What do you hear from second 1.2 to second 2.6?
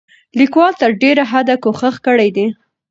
حده کوښښ کړی دی،